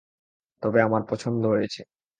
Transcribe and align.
তবে 0.63 0.79
আমার 0.81 1.01
পছন্দ 1.09 1.41
হয়েছে। 1.45 1.81